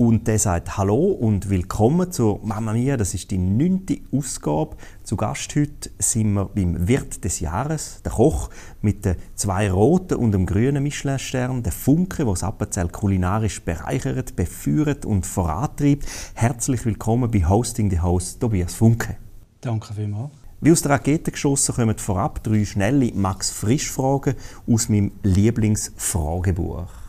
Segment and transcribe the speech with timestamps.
[0.00, 2.96] Und der sagt Hallo und willkommen zur Mama Mia.
[2.96, 4.78] Das ist die neunte Ausgabe.
[5.02, 8.48] Zu Gast heute sind wir beim Wirt des Jahres, der Koch
[8.80, 14.36] mit den zwei roten und dem grünen Michelin-Stern, der Funke, der das Appenzell kulinarisch bereichert,
[14.36, 16.06] beführt und vorantreibt.
[16.32, 19.18] Herzlich willkommen bei Hosting the Host, Tobias Funke.
[19.60, 20.30] Danke vielmals.
[20.62, 24.34] Wie aus der Rakete geschossen kommen vorab drei schnelle Max-Frisch-Fragen
[24.66, 26.99] aus meinem Lieblingsfragebuch.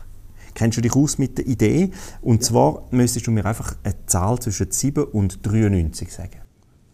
[0.54, 1.90] Kennst du dich aus mit der Idee?
[2.20, 2.48] Und ja.
[2.48, 6.40] zwar müsstest du mir einfach eine Zahl zwischen 7 und 93 sagen.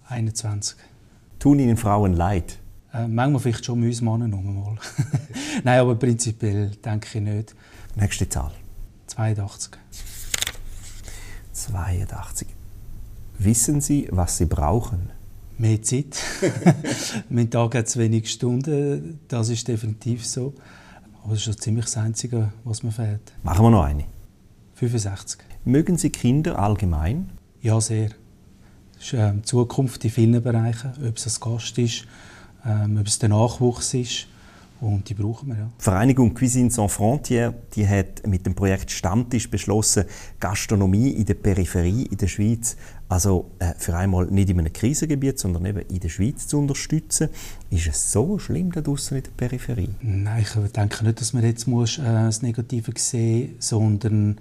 [0.09, 0.77] 21.
[1.39, 2.59] Tun Ihnen Frauen leid?
[2.93, 4.77] Äh, manchmal vielleicht schon uns Männer mal.
[5.65, 7.55] Nein, aber prinzipiell denke ich nicht.
[7.97, 8.53] Nächste Zahl.
[9.07, 9.73] 82.
[11.53, 12.49] 82.
[13.39, 15.11] Wissen Sie, was Sie brauchen?
[15.59, 16.23] Mehr Zeit.
[17.29, 20.55] mein Tag hat zu wenig Stunden, das ist definitiv so.
[21.29, 23.35] Aber das ist so ziemlich das Einzige, was mir fehlt.
[23.43, 24.07] Machen wir noch eine.
[24.77, 25.39] 65.
[25.67, 27.29] Mögen Sie Kinder allgemein?
[27.61, 28.09] Ja, sehr.
[28.95, 32.07] Das ist ähm, Zukunft in vielen Bereichen, ob es ein Gast ist,
[32.65, 34.27] ähm, ob es der Nachwuchs ist.
[34.81, 35.71] Und die brauchen wir, ja.
[35.79, 40.05] Die Vereinigung Cuisine Sans Frontières die hat mit dem Projekt Stammtisch beschlossen,
[40.41, 42.75] Gastronomie in der Peripherie in der Schweiz
[43.09, 47.31] also äh, für einmal nicht in einem Krisengebiet, sondern eben in der Schweiz zu unterstützen.
[47.71, 49.95] Ist es so schlimm da draußen in der Peripherie?
[50.03, 54.41] Nein, ich denke nicht, dass man jetzt muss, äh, das Negative sehen muss, sondern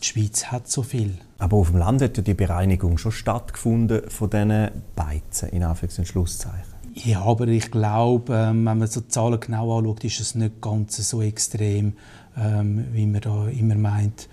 [0.00, 1.18] die Schweiz hat so viel.
[1.38, 5.98] Aber auf dem Land hat ja die Bereinigung schon stattgefunden von diesen Beizen, in Anführungs-
[5.98, 6.78] und Schlusszeichen.
[6.94, 10.60] Ja, aber ich glaube, ähm, wenn man so die Zahlen genau anschaut, ist es nicht
[10.60, 11.94] ganz so extrem,
[12.36, 14.28] ähm, wie man da immer meint.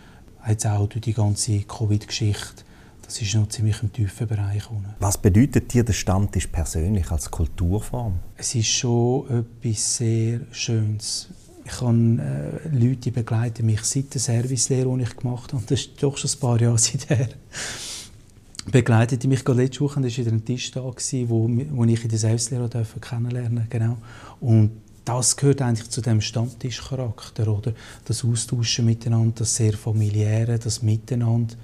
[0.48, 2.64] Jetzt auch durch die ganze Covid-Geschichte
[3.06, 4.70] das ist noch ziemlich im tiefen Bereich.
[4.70, 4.94] Unten.
[5.00, 8.19] Was bedeutet dir der Stammtisch persönlich als Kulturform?
[8.35, 11.30] Es ist schon etwas sehr Schönes.
[11.66, 15.63] Ich habe äh, Leute, die begleiten mich seit der Servicelehre, die ich gemacht habe.
[15.68, 17.30] Das ist doch schon ein paar Jahre seither.
[18.72, 20.94] begleitete mich gerade letzte Woche, da war wieder ein Tisch da, wo,
[21.72, 23.80] wo ich in der Servicelehre kennenlernen durfte.
[23.80, 23.97] Genau.
[24.40, 24.72] Und
[25.06, 27.74] das gehört eigentlich zu dem Stammtischcharakter, oder?
[28.06, 31.56] Das Austauschen miteinander, das sehr familiäre, das Miteinander.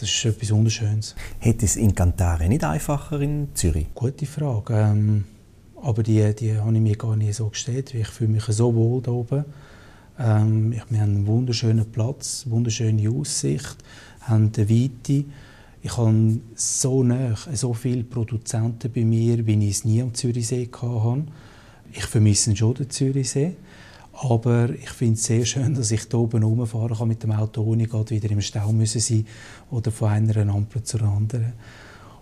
[0.00, 1.14] Das ist etwas Wunderschönes.
[1.40, 3.88] Hätte es in Kantare nicht einfacher in Zürich?
[3.94, 4.72] Gute Frage.
[4.72, 5.24] Ähm,
[5.82, 7.92] aber die, die habe ich mir gar nicht so gestellt.
[7.92, 9.44] Ich fühle mich so wohl hier oben.
[10.18, 13.76] Ähm, wir haben einen wunderschönen Platz, wunderschöne Aussicht,
[14.20, 15.26] haben eine Weite.
[15.82, 20.70] Ich habe so nah, so viele Produzenten bei mir, wie ich es nie am Zürichsee
[20.80, 21.24] hatte.
[21.92, 23.54] Ich vermisse schon den Zürichsee.
[24.22, 27.62] Aber ich finde es sehr schön, dass ich hier oben rumfahren kann mit dem Auto,
[27.62, 29.26] ohne gerade wieder im Stau müssen sein
[29.70, 31.54] oder von einer Ampel zur anderen.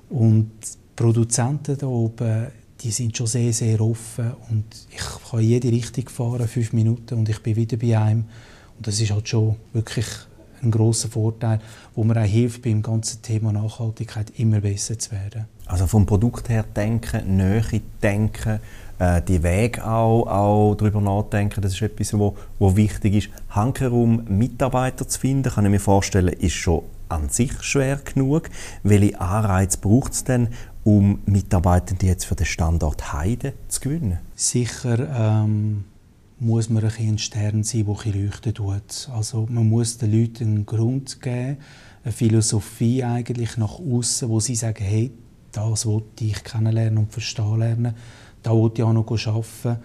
[0.08, 2.46] Und die Produzenten hier oben,
[2.80, 7.28] die sind schon sehr, sehr offen und ich kann jede Richtung fahren, fünf Minuten und
[7.28, 8.26] ich bin wieder bei einem.
[8.76, 10.06] Und das ist halt schon wirklich
[10.62, 11.60] ein großer Vorteil,
[11.96, 15.46] wo mir auch hilft, beim ganzen Thema Nachhaltigkeit immer besser zu werden.
[15.66, 18.60] Also vom Produkt her denken, Nähe denken,
[18.98, 23.28] äh, die Wege auch, auch darüber nachdenken, das ist etwas, wo, wo wichtig ist.
[23.50, 28.50] Hankerum Mitarbeiter zu finden, kann ich mir vorstellen, ist schon an sich schwer genug.
[28.82, 30.48] Welche Anreize braucht es denn,
[30.84, 34.18] um Mitarbeitende jetzt für den Standort Heide zu gewinnen?
[34.34, 35.08] Sicher
[35.44, 35.84] ähm,
[36.40, 39.08] muss man ein, Stern sein, der ein leuchten tut.
[39.14, 41.58] Also man muss den Leuten einen Grund geben,
[42.04, 45.12] eine Philosophie eigentlich nach außen, wo sie sagen, hey,
[45.52, 47.94] das wollte ich kennenlernen und verstehen lernen
[48.42, 49.82] da wollte ich auch noch arbeiten.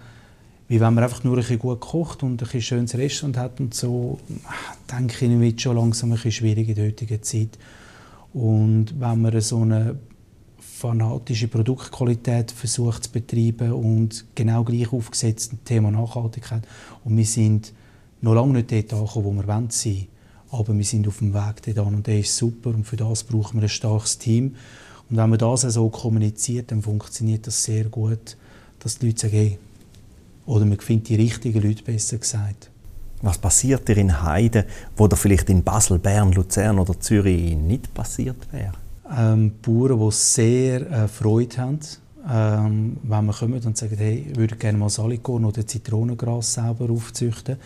[0.66, 3.74] Wie wenn man einfach nur ein bisschen gut kocht und ein schönes Restaurant hat und
[3.74, 4.18] so,
[4.90, 7.58] denke ich, wird schon langsam ein bisschen schwierig in der heutigen Zeit.
[8.32, 9.96] Und wenn man so eine
[10.84, 16.66] fanatische Produktqualität versucht zu betreiben und genau gleich aufgesetzt ein Thema Nachhaltigkeit.
[17.04, 17.72] Und wir sind
[18.20, 20.08] noch lange nicht dort angekommen, wo wir sein.
[20.50, 23.58] Aber wir sind auf dem Weg dorthin und der ist super und für das brauchen
[23.58, 24.56] wir ein starkes Team.
[25.08, 28.36] Und wenn man das so kommuniziert, dann funktioniert das sehr gut
[28.84, 29.58] dass die Leute sagen, hey,
[30.46, 32.70] oder man findet die richtigen Leute, besser gesagt.
[33.22, 34.66] Was passiert dir in Heide,
[34.96, 38.74] wo da vielleicht in Basel, Bern, Luzern oder Zürich nicht passiert wäre?
[39.16, 41.78] Ähm, Bauern, die sehr äh, Freude haben,
[42.30, 46.90] ähm, wenn wir kommen und sagen, hey, ich würde gerne mal Salikorn oder Zitronengras selber
[46.90, 47.56] aufzüchten.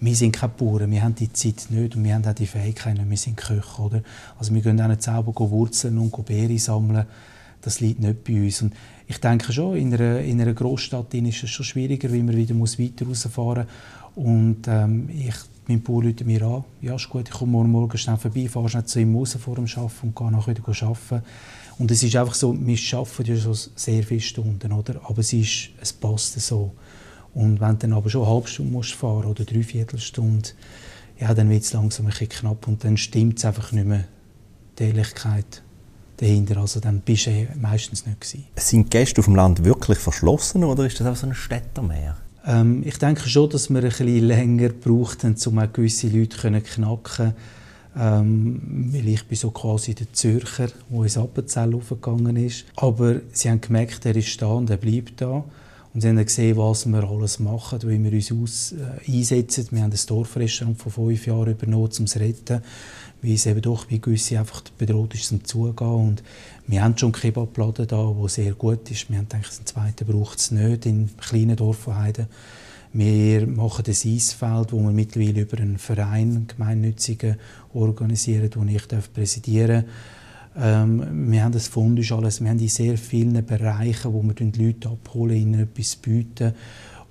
[0.00, 2.96] Wir sind keine Bauern, wir haben die Zeit nicht und wir haben auch die Fähigkeit
[2.96, 3.82] nicht, wir sind Köche.
[3.82, 4.02] Oder?
[4.38, 7.06] Also wir gehen auch nicht selber Wurzeln und Beeren sammeln,
[7.60, 8.62] das liegt nicht bei uns.
[8.62, 8.74] Und
[9.08, 12.54] ich denke schon, in einer, in einer Großstadt ist es schon schwieriger, weil man wieder
[12.54, 13.66] muss weiter rausfahren
[14.14, 14.26] muss.
[14.26, 15.34] Und ähm, ich
[15.66, 18.68] mein Bauer ruft mir an, ja ist gut, ich komme morgen, morgen schnell vorbei, fahre
[18.68, 21.22] schnell zu ihm raus vor dem Arbeiten und gehe nachher wieder arbeiten.
[21.78, 25.00] Und es ist einfach so, wir arbeiten ja schon sehr viele Stunden, oder?
[25.04, 26.72] aber es, ist, es passt so.
[27.34, 30.48] Und wenn du dann aber schon eine halbe Stunde musst fahren oder drei Viertelstunde,
[31.20, 34.04] ja, dann wird es langsam ein bisschen knapp und dann stimmt es einfach nicht mehr,
[34.78, 35.62] die Ehrlichkeit
[36.18, 36.58] dahinter.
[36.58, 38.44] Also dann bist du meistens nicht gewesen.
[38.56, 42.16] Sind Gäste auf dem Land wirklich verschlossen oder ist das auch so ein Städtermeer?
[42.46, 46.60] Ähm, ich denke schon, dass wir ein bisschen länger braucht, um auch gewisse Leute zu
[46.60, 47.34] knacken
[47.98, 52.64] ähm, weil ich bin so quasi der Zürcher, der ins Appenzell aufgegangen ist.
[52.76, 55.44] Aber sie haben gemerkt, er ist da und er bleibt da.
[55.94, 59.66] Und sie haben gesehen, was wir alles machen, wie wir uns aus, äh, einsetzen.
[59.70, 62.62] Wir haben ein Dorfrestaurant vor fünf Jahren übernommen, um es zu retten,
[63.22, 65.88] weil es eben doch bei gewissen einfach bedroht ist, zum Zugehen.
[65.88, 66.22] Und
[66.66, 69.10] wir haben schon einen Kebabladen da, der sehr gut ist.
[69.10, 72.26] Wir haben gedacht, einen zweiten braucht es nicht in kleinen Dorf von Heiden.
[72.92, 77.36] Wir machen ein Eisfeld, wo wir mittlerweile über einen Verein, einen gemeinnützigen,
[77.74, 79.94] organisieren, den ich präsidieren darf.
[80.60, 82.40] Ähm, wir haben das Fundus alles.
[82.40, 86.54] Wir haben in sehr vielen Bereichen, wo wir die Leute abholen, ihnen etwas bieten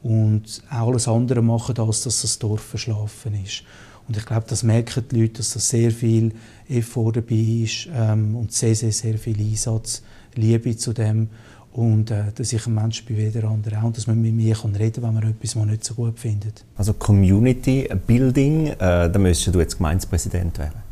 [0.04, 3.64] und auch alles andere machen, als dass das Dorf verschlafen ist.
[4.08, 6.32] Und ich glaube, das merken die Leute, dass da sehr viel
[6.70, 10.02] Effort dabei ist ähm, und sehr, sehr, sehr viel Einsatz,
[10.36, 11.30] Liebe zu dem
[11.74, 14.34] und äh, dass ich ein Mensch bin wie der andere auch und dass man mit
[14.34, 16.64] mir kann reden kann, wenn man etwas man nicht so gut findet.
[16.76, 20.87] Also Community Building, äh, da müsstest du jetzt Gemeindepräsident werden.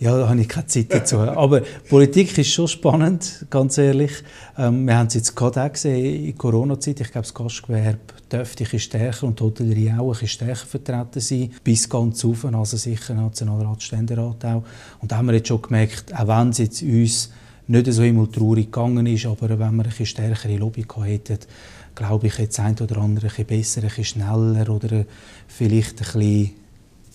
[0.00, 1.18] Ja, da habe ich keine Zeit dazu.
[1.18, 1.60] Aber
[1.90, 4.10] Politik ist schon spannend, ganz ehrlich.
[4.56, 7.00] Ähm, wir haben es jetzt gerade auch gesehen in Corona-Zeit.
[7.00, 7.98] Ich glaube, das Gastgewerbe
[8.32, 11.50] dürfte ein stärker und die Hotellerie auch ein bisschen stärker vertreten sein.
[11.62, 14.62] Bis ganz rauf, also sicher Nationalrat, Ständerat auch.
[15.00, 17.30] Und da haben wir jetzt schon gemerkt, auch wenn es jetzt uns
[17.66, 21.40] nicht so immer traurig gegangen ist, aber wenn wir eine stärkere Lobby hätten,
[21.94, 25.04] glaube ich, jetzt ein oder andere ein besser, ein schneller oder
[25.46, 26.50] vielleicht ein bisschen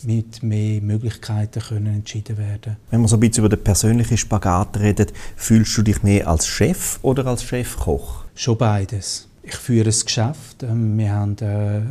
[0.06, 2.78] mit mehr Möglichkeiten können entschieden werden.
[2.90, 6.48] Wenn man so ein bisschen über den persönlichen Spagat redet, fühlst du dich mehr als
[6.48, 8.24] Chef oder als Chefkoch?
[8.36, 9.28] Schon beides.
[9.44, 10.64] Ich führe ein Geschäft.
[10.64, 11.82] Ähm, wir haben äh,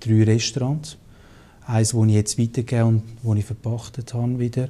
[0.00, 0.96] drei Restaurants.
[1.66, 4.68] Eins, das ich jetzt weitergebe und das ich verpachtet habe wieder.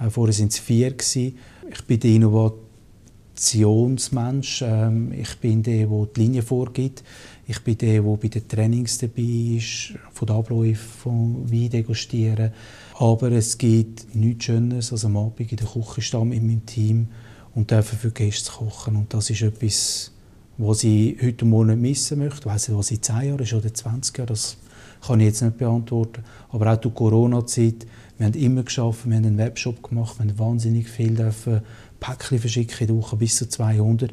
[0.00, 0.92] Äh, vorher waren es vier.
[0.92, 1.38] Gewesen.
[1.70, 4.62] Ich bin der Innovationsmensch.
[4.66, 7.02] Ähm, ich bin der, der die Linie vorgibt.
[7.50, 12.52] Ich bin der, der bei den Trainings dabei ist, von den Abläufen von Wein degustieren.
[12.96, 17.08] Aber es gibt nichts Schönes, als am Abend in der Küche stehen mit meinem Team
[17.56, 18.94] und dürfen für Gäste kochen.
[18.94, 20.12] Und das ist etwas,
[20.58, 22.38] was ich heute Morgen nicht missen möchte.
[22.38, 24.56] Ich weiss nicht, was in 10 Jahren ist oder 20 Jahren, das
[25.04, 26.22] kann ich jetzt nicht beantworten.
[26.50, 27.84] Aber auch durch Corona-Zeit
[28.16, 31.62] wir haben immer geschafft, wir haben einen Webshop gemacht, wir haben wahnsinnig viel dürfen
[32.00, 34.12] Päckchen verschicken in Woche, bis zu 200.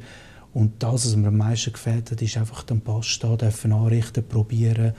[0.57, 4.27] Und das, was mir am meisten gefällt hat, ist einfach den Pass da, dürfen anrichten,
[4.27, 4.94] probieren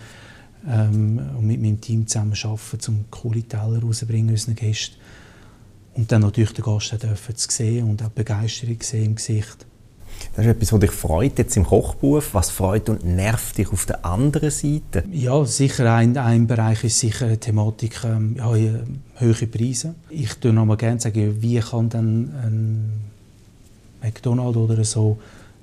[0.68, 4.94] ähm, und mit meinem Team zusammen arbeiten, um coole Teller rauszubringen unseren Gästen.
[5.94, 9.66] Und dann natürlich den Gast dürfen zu sehen und auch Begeisterung sehen im Gesicht.
[10.36, 12.34] Das ist etwas, was dich freut jetzt im Kochberuf.
[12.34, 15.02] Was freut und nervt dich auf der anderen Seite?
[15.10, 18.52] Ja, sicher ein, ein Bereich ist sicher eine Thematik ähm, ja,
[19.16, 19.96] höhere Preise.
[20.08, 22.92] Ich würde noch mal gerne sagen, wie kann dann ein
[24.00, 25.18] McDonald's oder so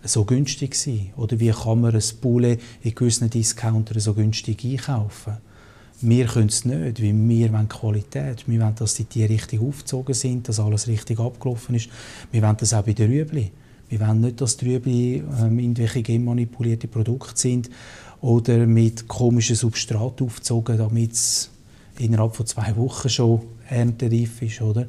[0.06, 1.12] so günstig sein?
[1.18, 5.38] Oder wie kann man ein Poulet in gewissen Discountern so günstig einkaufen?
[6.02, 8.48] Wir können es nicht, weil wir wollen Qualität.
[8.48, 11.90] Wir wollen, dass die Tiere richtig aufgezogen sind, dass alles richtig abgelaufen ist.
[12.32, 13.52] Wir wollen das auch bei den Rüebli.
[13.90, 17.70] Wir wollen nicht, dass die Rüebli ähm, irgendwelche genmanipulierte Produkte sind
[18.22, 21.50] oder mit komischen Substrat aufgezogen, damit es
[22.00, 24.62] innerhalb von zwei Wochen schon erntereif ist.
[24.62, 24.88] Oder?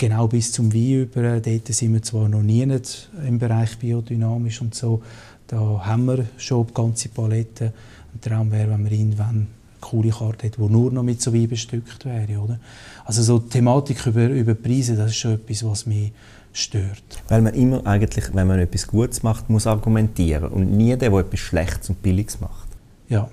[0.00, 4.74] Genau bis zum Wein über, dort sind wir zwar noch nie im Bereich biodynamisch und
[4.74, 5.02] so,
[5.46, 7.74] da haben wir schon die ganze Palette.
[8.14, 9.46] Ein Traum wäre, wenn wir irgendwann eine
[9.78, 12.40] coole Karte hätten, die nur noch mit so Wein bestückt wäre.
[12.40, 12.58] Oder?
[13.04, 16.12] Also so die Thematik über, über Preise, das ist schon etwas, was mich
[16.54, 17.02] stört.
[17.28, 21.18] Weil man immer eigentlich, wenn man etwas Gutes macht, muss argumentieren und nie der, der
[21.18, 22.68] etwas Schlechtes und Billiges macht.
[23.10, 23.28] Ja.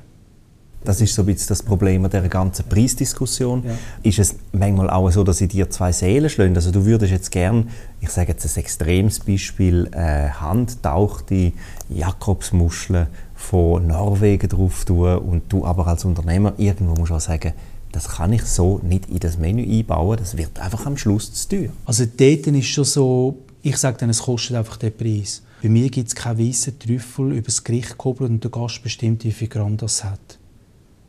[0.88, 3.62] Das ist so ein bisschen das Problem an dieser ganzen Preisdiskussion.
[3.65, 3.77] Ja.
[4.03, 6.56] Ist es manchmal auch so, dass sie dir zwei Seelen schlagen?
[6.56, 7.67] Also du würdest jetzt gern,
[8.00, 11.51] ich sage jetzt ein extremes Beispiel, äh, handtauchte
[11.89, 17.51] Jakobsmuscheln von Norwegen drauf tun und du aber als Unternehmer irgendwo musst auch sagen,
[17.91, 21.50] das kann ich so nicht in das Menü einbauen, das wird einfach am Schluss zu
[21.50, 21.70] teuer.
[21.86, 25.44] Also dort ist schon so, ich sage dann, es kostet einfach den Preis.
[25.62, 29.25] Bei mir gibt es keinen weißen Trüffel über das Gericht gehobelt und der Gast bestimmt,
[29.25, 30.37] wie viel Gramm das hat.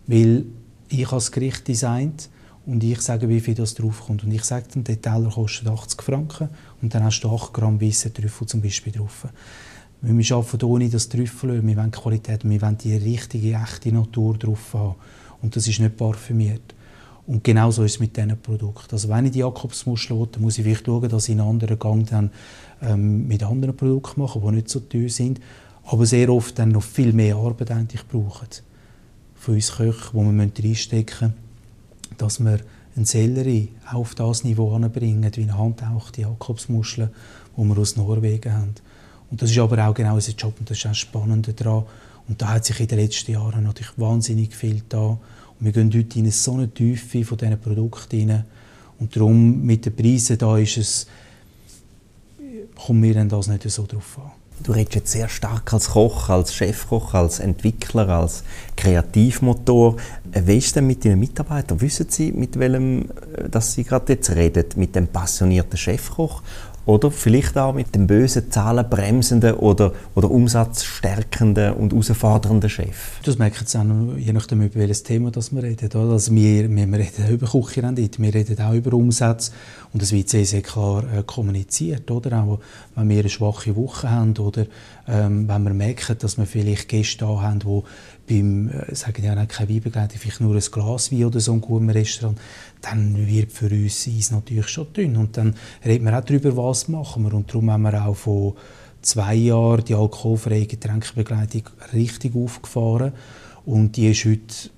[0.09, 0.47] Weil
[0.89, 2.29] ich das Gericht designt
[2.67, 4.25] und ich sage, wie viel das draufkommt.
[4.25, 6.49] Und ich sage dann, der Teller kostet 80 Franken
[6.83, 9.29] und dann hast du 8 Gramm weißen Trüffel zum Beispiel drauf.
[10.01, 14.75] Wir arbeiten ohne das Trüffel, wir wollen Qualität, wir wollen die richtige, echte Natur drauf
[14.75, 14.95] haben.
[15.43, 16.75] Und das ist nicht parfümiert.
[17.27, 18.93] Und genauso ist es mit diesen Produkten.
[18.93, 21.79] Also wenn ich die Jakobsmuschel will, dann muss ich vielleicht schauen, dass ich einen anderen
[21.79, 22.31] Gang dann
[22.81, 25.41] ähm, mit anderen Produkten mache, die nicht so teuer sind,
[25.85, 28.49] aber sehr oft dann noch viel mehr Arbeit eigentlich brauchen.
[29.39, 32.61] Von uns Köchen, wo wir reinstecken müssen, dass wir
[32.97, 37.11] einen Sellerie auf das Niveau anbringen, wie eine handtauchte Jakobsmuschel,
[37.57, 38.75] die wir aus Norwegen haben.
[39.31, 41.85] Und das ist aber auch genau unser Job und das ist auch spannend daran.
[42.29, 45.19] Und da hat sich in den letzten Jahren natürlich wahnsinnig viel da
[45.61, 48.45] und wir gehen heute in so eine Tiefe von diesen Produkten rein.
[48.99, 51.07] Und darum, mit den Preisen da ist es,
[52.77, 54.38] kommt mir dann das nicht so drauf an.
[54.63, 58.43] Du redest jetzt sehr stark als Koch, als Chefkoch, als Entwickler, als
[58.77, 59.97] Kreativmotor.
[60.33, 61.81] Äh, wie ist denn mit deinen Mitarbeitern?
[61.81, 64.65] Wissen sie, mit welchem, äh, dass sie gerade jetzt reden?
[64.77, 66.43] Mit dem passionierten Chefkoch
[66.89, 73.21] oder vielleicht auch mit dem bösen, zahlenbremsenden oder, oder umsatzstärkenden und herausfordernden Chef.
[73.25, 73.85] Das merkt es auch,
[74.17, 75.91] je nachdem, über welches Thema das wir reden.
[75.91, 76.13] Oder?
[76.13, 79.53] Also wir, wir, wir reden über Küchenrendite, wir reden auch über Umsatz
[79.93, 82.11] und das wird sehr, sehr klar äh, kommuniziert.
[82.11, 82.43] Oder?
[82.43, 82.59] Auch
[82.95, 84.65] wenn wir eine schwache Woche haben oder
[85.07, 87.83] ähm, wenn wir merken, dass wir vielleicht Gäste haben, die
[88.29, 91.61] beim, äh, sagen ja nicht kein Weinbegleitung, vielleicht nur ein Glas Wein oder so ein
[91.61, 92.39] gutem Restaurant,
[92.83, 95.17] dann wird für uns Eis natürlich schon dünn.
[95.17, 95.55] Und dann
[95.85, 97.35] reden wir auch darüber, was machen wir.
[97.35, 98.55] Und darum haben wir auch von
[99.03, 103.13] zwei Jahren die alkoholfreie Getränkebegleitung richtig aufgefahren.
[103.65, 104.71] Und die ist heute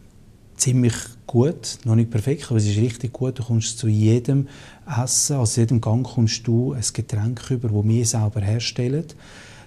[0.57, 0.95] ziemlich
[1.27, 3.39] gut, noch nicht perfekt, aber es ist richtig gut.
[3.39, 4.49] Du kommst zu jedem
[4.87, 9.07] Essen, also jedem Gang kommst du ein Getränk über, das wir selber herstellen.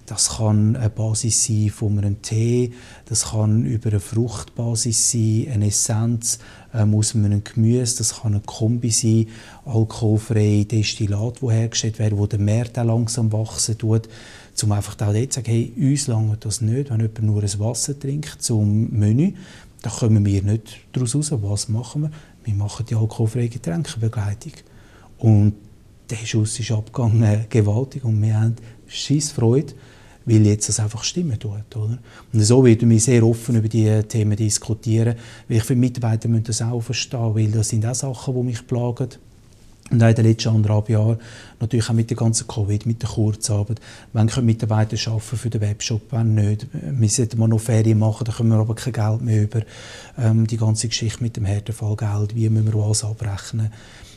[0.05, 2.73] Das kann eine Basis sein von einem Tee,
[3.05, 6.39] das kann über eine Fruchtbasis sein, eine Essenz
[6.73, 9.27] ähm, aus einem Gemüse, das kann ein Kombi sein,
[9.65, 14.09] alkoholfreie Destillat, wo hergestellt wird, wo der Markt auch langsam wachsen tut,
[14.61, 17.59] um einfach auch dort zu sagen, hey, uns lange das nicht, wenn jemand nur ein
[17.59, 19.33] Wasser trinkt zum Menü,
[19.83, 21.31] da kommen wir nicht daraus raus.
[21.31, 22.11] Was machen wir?
[22.43, 24.53] Wir machen die alkoholfreie Getränkebegleitung.
[25.17, 25.55] Und
[26.09, 28.55] der Schuss ist abgegangen, gewaltig, und wir haben
[28.87, 29.73] Freude
[30.25, 31.75] weil jetzt das einfach stimmen tut.
[31.75, 31.97] Oder?
[32.31, 35.15] Und so werden wir sehr offen über diese Themen diskutieren,
[35.47, 38.65] weil ich finde, Mitarbeiter müssen das auch verstehen, weil das sind auch Sachen, die mich
[38.65, 39.09] plagen.
[39.91, 41.17] Und auch in den letzten anderthalb Jahren,
[41.59, 43.81] natürlich auch mit der ganzen Covid, mit der Kurzarbeit.
[44.13, 46.67] Wann können Mitarbeiter arbeiten für den Webshop, wenn nicht?
[46.71, 49.61] Wir sollten mal noch Ferien machen, dann können wir aber kein Geld mehr über.
[50.17, 53.71] Ähm, die ganze Geschichte mit dem Härtefallgeld, wie müssen wir was abrechnen?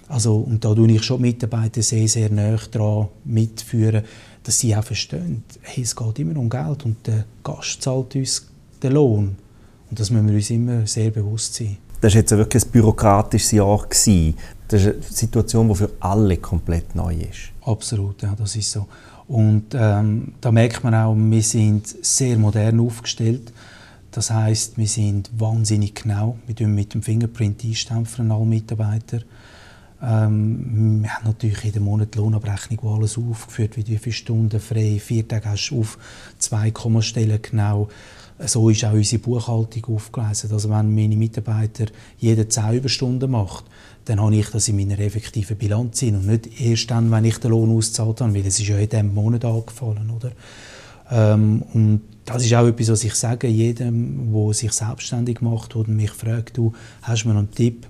[0.09, 4.05] Also, und da tue ich schon Mitarbeiter sehr, sehr nah dran mitführen,
[4.47, 8.47] dass sie auch verstehen, hey, es geht immer um Geld und der Gast zahlt uns
[8.81, 9.37] den Lohn.
[9.91, 11.79] Und das müssen wir uns immer sehr bewusst sein.
[12.01, 13.85] Das war jetzt wirklich ein bürokratisches Jahr.
[13.89, 17.51] Das ist eine Situation, die für alle komplett neu ist.
[17.63, 18.87] Absolut, ja, das ist so.
[19.27, 23.53] Und ähm, da merkt man auch, wir sind sehr modern aufgestellt.
[24.13, 26.39] Das heißt, wir sind wahnsinnig genau.
[26.47, 29.19] Wir tun mit dem Fingerprint einstempeln, alle Mitarbeiter.
[30.03, 34.61] Ähm, wir haben natürlich jeden Monat die Lohnabrechnung, wo alles aufgeführt wird, wie viele Stunden
[34.61, 35.99] frei, vier Tage hast du auf
[36.39, 37.89] zwei Kommastellen genau.
[38.39, 40.53] So ist auch unsere Buchhaltung aufgelesen.
[40.53, 41.87] Also wenn meine Mitarbeiter
[42.19, 43.65] jede 10 Überstunden macht,
[44.05, 47.53] dann habe ich das in meiner effektiven Bilanz und nicht erst dann, wenn ich den
[47.53, 50.33] Lohn ausgezahlt habe, weil es ist ja in diesem Monat angefallen, oder?
[51.11, 55.89] Ähm, und das ist auch etwas, was ich sage jedem, der sich selbstständig macht oder
[55.91, 56.73] mich fragt, du,
[57.03, 57.87] hast du mir einen Tipp,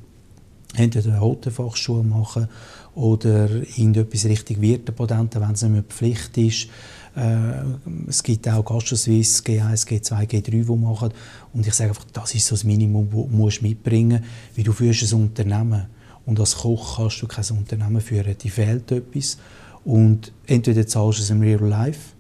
[0.76, 2.49] entweder eine Hotelfachschule machen
[2.95, 6.68] oder irgendetwas richtig Wirtepatenten, wenn es nicht mehr Pflicht ist.
[7.14, 11.12] Äh, es gibt auch Gastroswiss, G1, G2, G3, die machen.
[11.52, 14.73] Und ich sage einfach, das ist so das Minimum, das du mitbringen musst, weil du
[14.73, 15.87] führst ein Unternehmen.
[16.26, 18.37] Und als Koch kannst du kein Unternehmen führen.
[18.37, 19.38] Dir fehlt etwas.
[19.85, 22.14] Und entweder zahlst du es im Real Life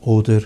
[0.00, 0.42] oder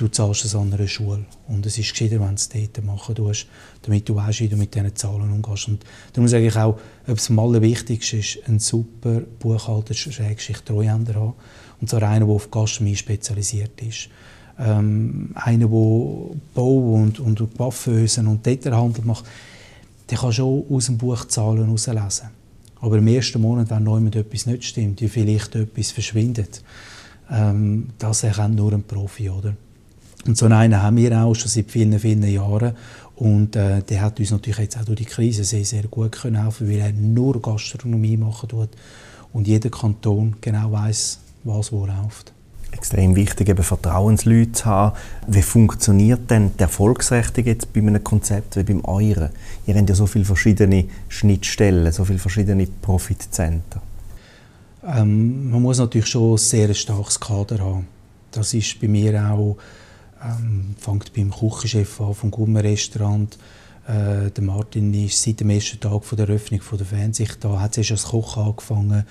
[0.00, 1.24] du zahlst es an einer Schule.
[1.48, 3.46] Und es ist gescheiter, wenn du es dort machen tust,
[3.82, 5.68] damit du weißt, wie du mit diesen Zahlen umgehst.
[5.68, 11.34] Und darum sage ich auch, etwas am allerwichtigste ist, einen super Buchhalter, Schrägschicht, Treuhänder haben.
[11.80, 14.08] Und zwar einer, der auf Gastronomie spezialisiert ist.
[14.58, 19.24] Ähm, einer, der Bau und, und Waffenösen und Detailhandel macht,
[20.10, 22.28] der kann schon aus dem Buch Zahlen herauslesen.
[22.80, 26.62] Aber im ersten Monat, wenn noch etwas nicht stimmt, wie vielleicht etwas verschwindet,
[27.30, 29.54] ähm, das erkennt nur ein Profi, oder?
[30.28, 32.72] Und so einen haben wir auch schon seit vielen, vielen Jahren.
[33.16, 36.42] Und äh, der hat uns natürlich jetzt auch durch die Krise sehr, sehr gut können
[36.42, 38.68] helfen, weil er nur Gastronomie machen tut
[39.32, 42.34] und jeder Kanton genau weiß, was wo läuft.
[42.72, 44.96] Extrem wichtig, eben Vertrauensleute zu haben.
[45.26, 49.30] Wie funktioniert denn die Erfolgsrechnung jetzt bei einem Konzept wie beim euren?
[49.66, 53.80] Ihr habt ja so viele verschiedene Schnittstellen, so viele verschiedene Profitzentren.
[54.86, 57.86] Ähm, man muss natürlich schon ein sehr starkes Kader haben.
[58.30, 59.56] Das ist bei mir auch
[60.22, 63.38] ähm, fängt beim Küchenchef an, vom Gummer-Restaurant,
[63.88, 67.58] Äh, der Martin ist seit dem ersten Tag von der Eröffnung von der Fernsehsicht da,
[67.58, 69.06] hat zuerst als Koch angefangen,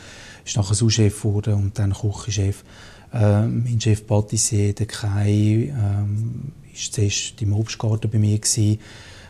[0.46, 2.64] ist nachher Sous-Chef geworden und dann Küchenchef.
[3.12, 8.80] Äh, mein Chef Patissier, der Kai, ähm, ist zuerst im Obstgarten bei mir gewesen.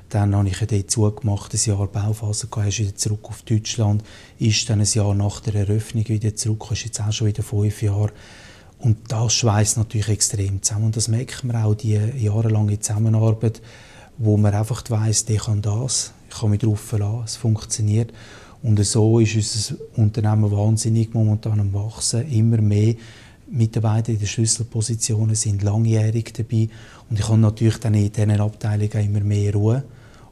[0.10, 4.04] Dann habe ich dort zugemacht, ein Jahr Bauphase gehabt, ist wieder zurück auf Deutschland,
[4.40, 7.82] ist dann ein Jahr nach der Eröffnung wieder zurück, ist jetzt auch schon wieder fünf
[7.82, 8.12] Jahre.
[8.80, 10.86] Und das schweißt natürlich extrem zusammen.
[10.86, 13.62] Und das merkt man auch, die jahrelange Zusammenarbeit,
[14.18, 18.14] wo man einfach weiss, der kann das, ich kann mich darauf verlassen, es funktioniert.
[18.64, 22.96] Und so ist unser Unternehmen wahnsinnig momentan am Wachsen, immer mehr
[23.50, 26.70] Mitarbeiter in den Schlüsselpositionen sind langjährig dabei
[27.10, 29.84] und ich habe natürlich dann in diesen Abteilungen immer mehr Ruhe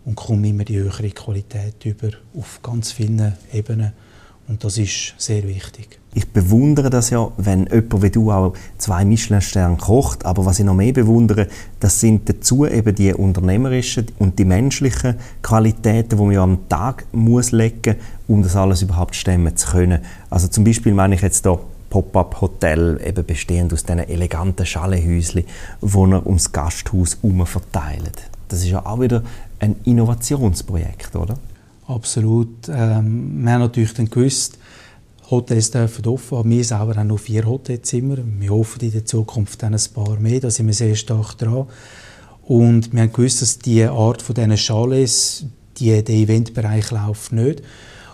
[0.03, 3.93] und komme immer die höhere Qualität über auf ganz vielen Ebenen
[4.47, 5.99] und das ist sehr wichtig.
[6.13, 10.25] Ich bewundere das ja, wenn jemand wie du auch zwei Michelin-Sterne kocht.
[10.25, 11.47] Aber was ich noch mehr bewundere,
[11.81, 17.05] das sind dazu eben die unternehmerischen und die menschlichen Qualitäten, die man ja am Tag
[17.11, 17.97] muss legen,
[18.27, 19.99] um das alles überhaupt stemmen zu können.
[20.29, 21.59] Also zum Beispiel meine ich jetzt da
[21.89, 25.43] Pop-up-Hotel, eben bestehend aus diesen eleganten Schalehäuschen,
[25.81, 28.29] die er ums Gasthaus herum verteilt.
[28.47, 29.23] Das ist ja auch wieder
[29.59, 31.35] ein Innovationsprojekt, oder?
[31.87, 32.67] Absolut.
[32.67, 34.57] Ähm, wir haben natürlich dann gewusst,
[35.29, 36.49] Hotels dürfen offen haben.
[36.49, 38.17] Wir selber haben noch vier Hotelzimmer.
[38.39, 40.39] Wir hoffen in der Zukunft dann ein paar mehr.
[40.39, 41.67] Da sind wir sehr stark dran.
[42.43, 45.45] Und wir haben gewusst, dass diese Art von diesen Chalets,
[45.77, 47.61] die, der Eventbereich läuft nicht.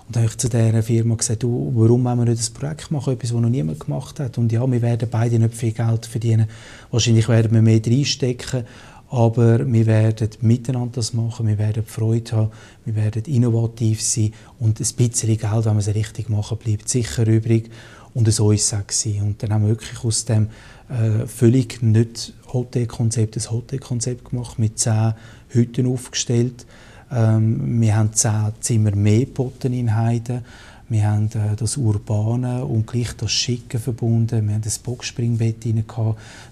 [0.07, 2.91] Und dann habe ich zu dieser Firma gesagt, du, warum wollen wir nicht ein Projekt
[2.91, 4.37] machen, etwas, das noch niemand gemacht hat.
[4.37, 6.47] Und ja, wir werden beide nicht viel Geld verdienen.
[6.91, 8.65] Wahrscheinlich werden wir mehr reinstecken,
[9.11, 12.51] aber wir werden miteinander das machen, wir werden Freude haben,
[12.85, 17.27] wir werden innovativ sein und ein bisschen Geld, wenn wir es richtig machen, bleibt sicher
[17.27, 17.69] übrig.
[18.13, 19.21] Und es auch.
[19.21, 20.47] Und dann haben wir wirklich aus dem
[20.89, 25.13] äh, völlig nicht Hotelkonzept ein Hotelkonzept gemacht, mit zehn
[25.49, 26.65] Hütten aufgestellt,
[27.11, 30.45] ähm, wir haben zehn Zimmer mehr geboten in Heiden.
[30.91, 34.46] Wir haben äh, das Urbane und gleich das Schicke verbunden.
[34.46, 35.85] Wir haben ein Boxspringbett rein.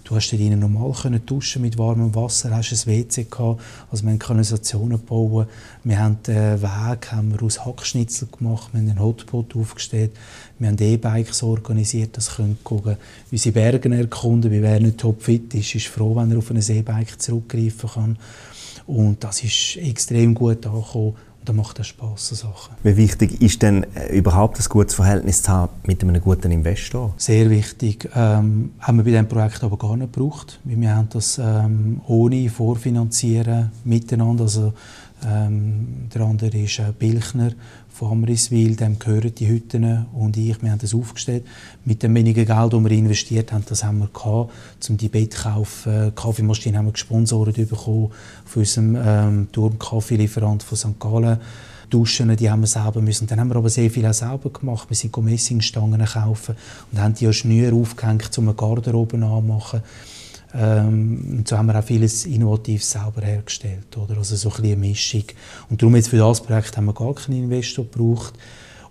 [0.06, 3.62] Du hast dort normal können duschen mit warmem Wasser, hast ein WC gehabt.
[3.92, 5.46] Also wir haben Kanalisationen bauen.
[5.84, 8.70] Wir haben den Weg haben wir aus Hackschnitzel gemacht.
[8.72, 10.12] Wir haben einen Hotpot aufgestellt.
[10.58, 12.96] Wir haben E-Bikes organisiert, das können gucken.
[13.34, 14.52] Unsere Berge erkunden.
[14.52, 18.18] Wer nicht topfit ist, ist froh, wenn er auf ein E-Bike zurückgreifen kann.
[18.88, 21.16] Und das ist extrem gut angekommen.
[21.50, 22.76] Da macht das Spass, so Sachen.
[22.84, 27.12] Wie wichtig ist denn äh, überhaupt ein gutes Verhältnis zu haben mit einem guten Investor?
[27.18, 28.08] Sehr wichtig.
[28.16, 30.60] Ähm, haben wir bei diesem Projekt aber gar nicht gebraucht.
[30.64, 34.44] Wir haben das ähm, ohne Vorfinanzieren miteinander.
[34.44, 34.74] Also,
[35.28, 37.50] ähm, der andere ist äh, Bilchner
[37.92, 41.46] von Amriswil, dem gehören die Hütten und ich, wir haben das aufgestellt.
[41.86, 44.52] Mit dem wenigen Geld, das wir investiert haben, das haben wir gehabt,
[44.90, 46.14] um die Bett zu kaufen.
[46.16, 48.12] Kaffeemaschine haben wir gesponsert bekommen
[48.46, 51.00] von unserem ähm, Turmkaffeelieferant von St.
[51.00, 51.40] Gallen.
[51.90, 53.28] Duschen, die haben wir selber müssen.
[53.28, 54.90] Dann haben wir aber sehr viel auch selber gemacht.
[54.90, 56.56] Wir sind Messingstangen kaufen
[56.92, 59.82] und haben die an Schnür aufgehängt, um eine Garderobe anzumachen.
[60.54, 63.96] Ähm, und so haben wir auch vieles innovativ selber hergestellt.
[63.98, 64.18] Oder?
[64.18, 65.24] Also so ein eine Mischung.
[65.70, 68.34] Und darum jetzt für das Projekt haben wir gar keinen Investor gebraucht.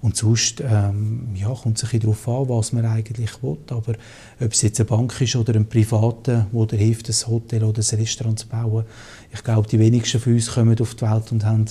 [0.00, 3.58] Und sonst ähm, ja, kommt es ein darauf an, was man eigentlich will.
[3.70, 3.94] Aber
[4.40, 7.82] ob es jetzt eine Bank ist oder ein Privater, der dir hilft, ein Hotel oder
[7.82, 8.84] ein Restaurant zu bauen,
[9.32, 11.66] ich glaube, die wenigsten von uns kommen auf die Welt und haben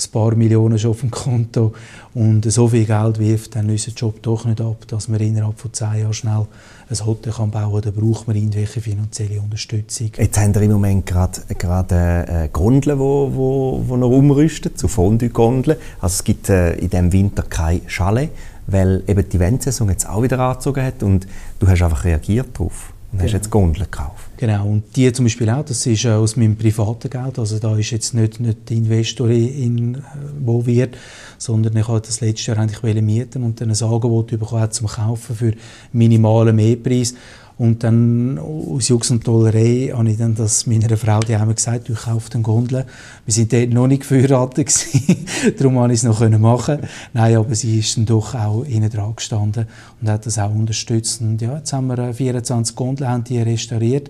[0.00, 1.74] ein paar Millionen schon auf dem Konto
[2.14, 5.72] und so viel Geld wirft dann unseren Job doch nicht ab, dass man innerhalb von
[5.72, 6.46] zehn Jahren schnell
[6.90, 7.92] ein Hotel kann bauen kann.
[7.94, 10.10] Da braucht man irgendwelche finanzielle Unterstützung.
[10.16, 14.74] Jetzt haben wir im Moment gerade, gerade äh, Gondeln, die wo, wo, wo noch umrüsten,
[14.76, 15.76] zu Fondue-Gondeln.
[16.00, 18.30] Also es gibt äh, in diesem Winter kein Chalet,
[18.66, 21.26] weil eben die Eventsaison jetzt auch wieder angezogen hat und
[21.58, 22.92] du hast einfach reagiert darauf.
[23.10, 24.28] Und hast jetzt Gondeln gekauft.
[24.36, 27.90] Genau, und die zum Beispiel auch, das ist aus meinem privaten Geld, also da ist
[27.90, 30.96] jetzt nicht, nicht der Investor involviert,
[31.38, 35.36] sondern ich wollte das letzte Jahr eigentlich mieten und dann ein Angebot bekommen zum Kaufen
[35.36, 35.52] für
[35.92, 37.14] minimalen Mehrpreis.
[37.58, 41.88] Und dann aus Jux und Tollerei habe ich dann das meiner Frau die einmal gesagt,
[41.90, 42.86] ich kaufe den Gondel.
[43.24, 44.68] Wir sind dort noch nicht geheiratet
[45.58, 46.78] darum konnte ich es noch machen.
[47.12, 49.66] Nein, aber sie ist dann doch auch innen dran gestanden
[50.00, 51.20] und hat das auch unterstützt.
[51.20, 54.08] Und ja, jetzt haben wir 24 äh, Gondeln, haben die restauriert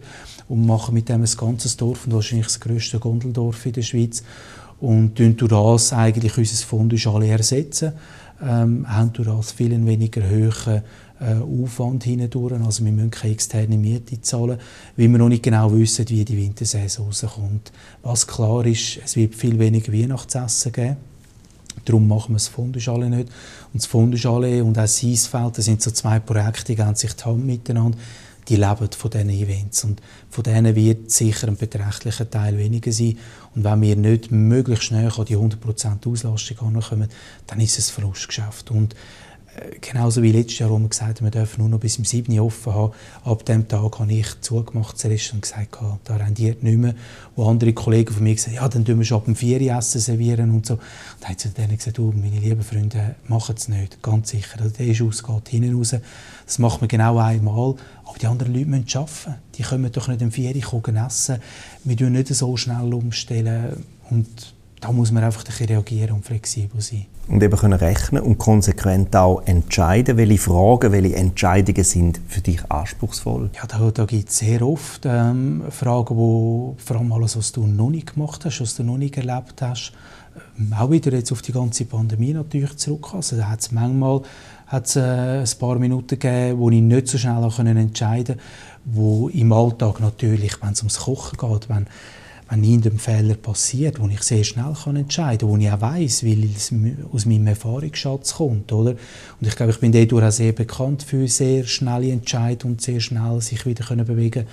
[0.48, 4.22] und machen mit dem ein ganzes Dorf und wahrscheinlich das grösste Gondeldorf in der Schweiz
[4.80, 7.92] und durch das eigentlich unser Fundus alle ersetzen.
[8.40, 10.82] Ähm, haben durch das viel weniger hohen
[11.20, 12.52] äh, Aufwand hindurch.
[12.61, 14.59] Also wir müssen keine externe Miete zahlen,
[14.96, 17.72] weil wir noch nicht genau wissen, wie die Wintersaison rauskommt.
[18.02, 20.96] Was klar ist, es wird viel weniger Weihnachtsessen geben.
[21.85, 23.28] Darum machen wir das Funduschale nicht.
[23.72, 27.24] Und das Funduschale und auch das Eisfeld, das sind so zwei Projekte, die sich die
[27.24, 27.96] Hand miteinander.
[28.48, 29.85] die leben von diesen Events.
[29.85, 30.00] Und
[30.31, 33.18] von denen wird sicher ein beträchtlicher Teil weniger sein.
[33.54, 37.09] Und wenn wir nicht möglichst schnell an die 100% Auslastung ankommen,
[37.46, 38.70] dann ist es ein Verlustgeschäft.
[38.70, 38.94] Und
[39.80, 42.32] genauso wie letztes Jahr, wo wir gesagt haben, wir dürfen nur noch bis zum 7
[42.38, 42.92] Uhr offen haben.
[43.24, 46.94] Ab dem Tag habe ich zugemacht zuerst und gesagt, da rendiert nicht mehr.
[47.36, 49.78] Wo andere Kollegen von mir gesagt ja, dann tun wir schon ab dem 4 Uhr
[49.78, 50.74] Essen servieren und so.
[50.74, 50.82] Und
[51.20, 54.60] dann haben sie denen gesagt, du, meine lieben Freunde, machen es nicht, ganz sicher.
[54.60, 55.94] Also der ist ausgeht hinten raus.
[56.46, 57.74] Das macht man genau einmal.
[58.04, 59.34] Aber die anderen Leute müssen arbeiten.
[59.56, 61.38] Die können doch nicht um 4 Uhr essen.
[61.84, 63.84] Wir tun nicht so schnell umstellen.
[64.10, 67.06] Und da muss man einfach ein reagieren und flexibel sein.
[67.28, 72.60] Und eben können rechnen und konsequent auch entscheiden, welche Fragen, welche Entscheidungen sind für dich
[72.70, 73.50] anspruchsvoll?
[73.54, 77.66] Ja, da, da gibt es sehr oft ähm, Fragen, wo vor allem alles, was du
[77.66, 79.92] noch nicht gemacht hast, was du noch nicht erlebt hast,
[80.58, 83.10] ähm, auch wieder jetzt auf die ganze Pandemie natürlich zurück.
[83.12, 84.22] Also da hat es manchmal
[84.68, 88.42] hat's, äh, ein paar Minuten gegeben, wo ich nicht so schnell entscheiden konnte,
[88.84, 91.86] wo im Alltag natürlich, wenn es ums Kochen geht, wenn
[92.50, 96.24] wenn irgendein Fehler passiert, wo ich sehr schnell kann entscheiden kann, wo ich auch weiss,
[96.24, 96.72] weil es
[97.12, 98.72] aus meinem Erfahrungsschatz kommt.
[98.72, 98.92] Oder?
[98.92, 103.00] Und ich glaube, ich bin dadurch auch sehr bekannt für sehr schnelle Entscheidungen und sehr
[103.00, 104.46] schnell sich wieder können bewegen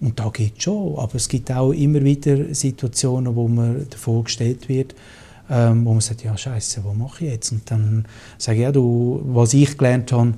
[0.00, 4.68] Und da geht schon, aber es gibt auch immer wieder Situationen, wo man davor gestellt
[4.68, 4.94] wird,
[5.50, 7.52] ähm, wo man sagt, ja Scheiße, was mache ich jetzt?
[7.52, 8.04] Und dann
[8.38, 10.34] sage ich, ja, du, was ich gelernt habe,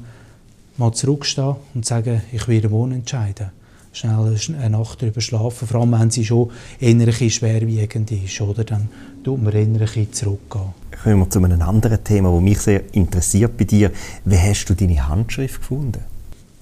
[0.78, 3.50] mal zurückstehen und sagen, ich werde morgen entscheiden
[3.96, 8.64] schnell eine Nacht darüber schlafen, vor allem wenn sie schon innerlich schwerwiegend ist, oder?
[8.64, 8.88] dann
[9.24, 10.74] tut man innerlich zurückgehen.
[11.02, 13.90] Kommen wir zu einem anderen Thema, das mich sehr interessiert bei dir.
[14.24, 16.04] Wie hast du deine Handschrift gefunden?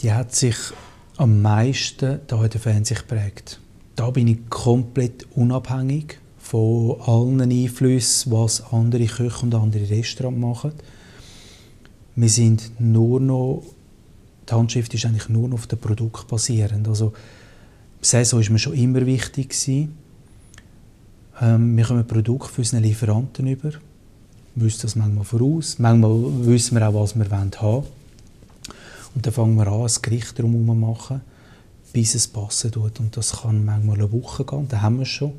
[0.00, 0.56] Die hat sich
[1.16, 3.60] am meisten hier in der Fernsehen geprägt.
[3.96, 10.72] Da bin ich komplett unabhängig von allen Einflüssen, was andere Köche und andere Restaurants machen.
[12.16, 13.62] Wir sind nur noch
[14.48, 16.86] die Handschrift ist eigentlich nur auf dem Produkt basierend.
[16.88, 17.12] Also,
[18.00, 19.96] Saison ist mir schon immer wichtig gewesen.
[21.40, 23.70] Ähm, wir kommen Produkte für unsere Lieferanten über.
[23.70, 25.78] Wir wissen das manchmal voraus.
[25.78, 27.84] Manchmal wissen wir auch, was wir haben wollen.
[29.14, 31.20] Und dann fangen wir an, ein Gericht drumherum zu machen,
[31.92, 33.00] bis es passen tut.
[33.00, 35.32] Und das kann manchmal eine Woche gehen, dann haben wir schon.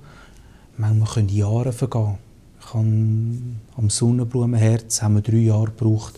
[0.78, 2.18] Manchmal können Jahre vergehen.
[2.60, 6.16] Ich kann, am Sonnenblumenherz haben wir drei Jahre gebraucht,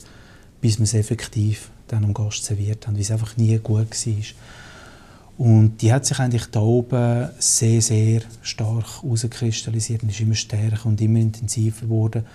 [0.62, 4.24] bis wir es effektiv dann am Gast serviert haben, weil es einfach nie gut war.
[5.38, 10.88] Und die hat sich eigentlich da oben sehr, sehr stark herauskristallisiert und ist immer stärker
[10.88, 12.26] und immer intensiver geworden.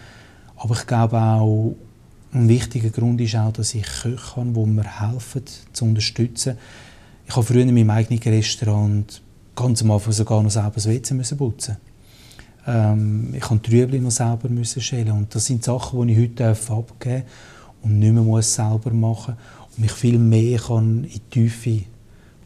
[0.57, 1.75] Aber ich glaube auch,
[2.33, 6.57] ein wichtiger Grund ist auch, dass ich Köche habe, die mir helfen, zu unterstützen.
[7.27, 9.21] Ich habe früher in meinem eigenen Restaurant
[9.57, 11.77] ganz am Anfang sogar noch selber das WC müssen putzen.
[12.67, 15.13] Ähm, ich musste die Trübel noch selber schälen.
[15.13, 17.25] Und das sind Sachen, die ich heute abgeben darf
[17.83, 19.37] und nicht mehr muss selber machen
[19.71, 21.85] und mich viel mehr kann in die Tiefe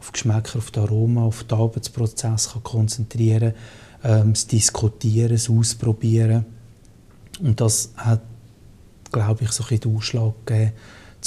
[0.01, 3.55] auf Geschmäcker, auf das Aroma, auf den Arbeitsprozess kann konzentrieren
[4.05, 6.45] ähm, das Diskutieren, das Ausprobieren.
[7.41, 8.23] Und das hat,
[9.13, 10.73] glaube ich, so ein den Ausschlag gegeben,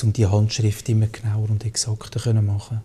[0.03, 2.81] um die Handschrift immer genauer und exakter zu machen.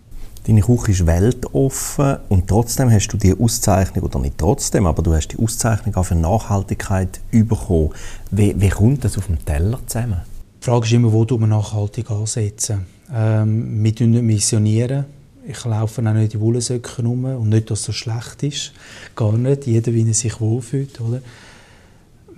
[0.46, 5.14] Deine Küche ist weltoffen und trotzdem hast du die Auszeichnung, oder nicht trotzdem, aber du
[5.14, 7.90] hast die Auszeichnung auch für Nachhaltigkeit bekommen.
[8.30, 10.20] Wie, wie kommt das auf dem Teller zusammen?
[10.64, 12.86] Die Frage ist immer, wo wir nachhaltig ansetzen.
[13.12, 15.04] Ähm, wir tun nicht missionieren.
[15.46, 18.72] Ich laufe auch nicht in Wollensöcken rum und nicht, dass es so schlecht ist.
[19.14, 19.66] Gar nicht.
[19.66, 21.02] Jeder, wie er sich wohlfühlt.
[21.02, 21.20] Oder?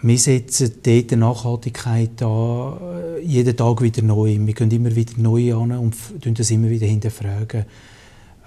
[0.03, 4.37] Wir setzen dort Nachhaltigkeit an, äh, jeden Tag wieder neu.
[4.41, 7.65] Wir gehen immer wieder neu an und das immer wieder hinterfragen.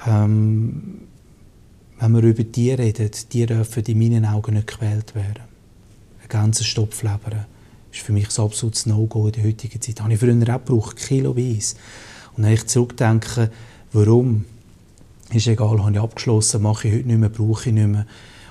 [0.05, 1.03] Ähm,
[2.01, 5.43] wenn wir über Tiere reden, die dürfen in meinen Augen nicht gequält werden.
[6.21, 7.45] Ein ganzer Stopfleber
[7.91, 9.97] ist für mich ein absolutes No-Go in der heutigen Zeit.
[9.97, 11.75] Das habe ich früher auch gebraucht, kiloweise.
[12.35, 13.51] Und wenn ich zurückdenke,
[13.91, 14.45] warum,
[15.31, 18.05] ist egal, habe ich abgeschlossen, mache ich heute nicht mehr, brauche ich nicht mehr.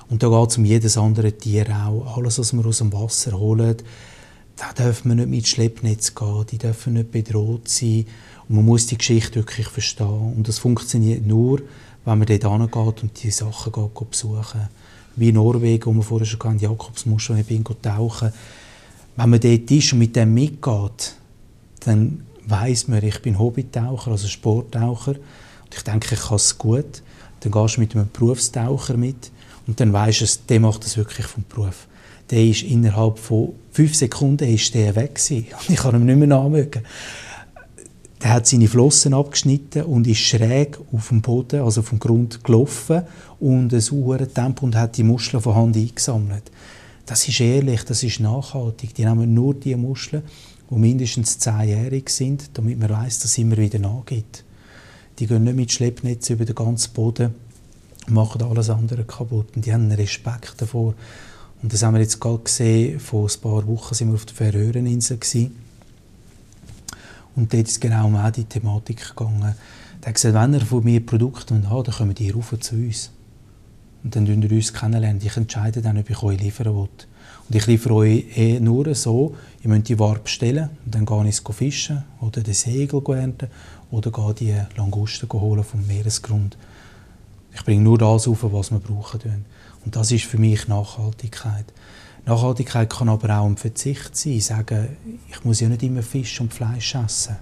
[0.09, 2.17] Und da geht es um jedes andere Tier auch.
[2.17, 3.77] Alles, was wir aus dem Wasser holen,
[4.55, 8.05] da dürfen wir nicht mit Schleppnetz gehen, die dürfen nicht bedroht sein.
[8.47, 10.33] Und man muss die Geschichte wirklich verstehen.
[10.35, 11.61] Und das funktioniert nur,
[12.05, 14.69] wenn man dort hingeht und die Sachen geht, besuchen.
[15.15, 18.31] Wie in Norwegen, wo wir vorher schon hatten, Jakobsmuschel, ich bin tauchen
[19.19, 21.15] wenn man dort ist und mit dem mitgeht,
[21.81, 25.11] dann weiß man, ich bin Hobbytaucher, also Sporttaucher.
[25.11, 27.03] Und ich denke, ich kann es gut.
[27.41, 29.31] Dann gehst du mit einem Berufstaucher mit
[29.67, 31.87] und dann weißt du, der macht das wirklich vom Beruf.
[32.29, 36.27] Der ist innerhalb von fünf Sekunden ist der weg und ich kann ihm nicht mehr
[36.27, 36.83] nachmögen.
[38.23, 43.03] Der hat seine Flossen abgeschnitten und ist schräg auf dem Boden, also vom Grund gelaufen
[43.39, 46.51] und ein Tempo und hat die Muscheln von Hand eingesammelt.
[47.09, 48.93] Das ist ehrlich, das ist nachhaltig.
[48.93, 50.21] Die nehmen nur die Muscheln,
[50.69, 54.43] die mindestens zehnjährig sind, damit man weiß, dass es immer wieder nachgeht.
[55.17, 57.33] Die gehen nicht mit Schleppnetzen über den ganzen Boden
[58.05, 59.55] und machen alles andere kaputt.
[59.55, 60.93] Und die haben Respekt davor.
[61.63, 64.35] Und das haben wir jetzt gerade gesehen, vor ein paar Wochen sind wir auf der
[64.35, 65.17] Färöereninsel
[67.35, 69.55] Und dort ist genau um auch die Thematik gegangen.
[70.01, 73.09] Er hat gesagt, wenn ihr von mir Produkte habt, dann kommen die rauf zu uns.
[74.03, 75.21] Und dann lernt ihr uns kennenlernen.
[75.23, 76.89] Ich entscheide dann, ob ich euch liefern will.
[77.49, 81.27] Und ich liefere euch eh nur so, ihr müsst die Ware bestellen und dann gehe
[81.27, 83.49] ich fischen oder den Segel ernten
[83.89, 86.57] oder gehe die Langusten holen vom Meeresgrund.
[87.53, 89.45] Ich bringe nur das auf, was wir brauchen.
[89.83, 91.65] Und das ist für mich Nachhaltigkeit.
[92.25, 94.39] Nachhaltigkeit kann aber auch ein Verzicht sein.
[94.39, 94.89] Sagen,
[95.29, 97.37] ich muss ja nicht immer Fisch und Fleisch essen.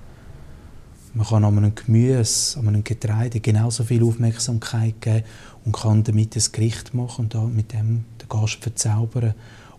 [1.14, 5.24] Man kann an einem Gemüse, an einem Getreide genauso viel Aufmerksamkeit geben
[5.66, 9.34] und kann damit ein Gericht machen und da mit dem den Gast verzaubern,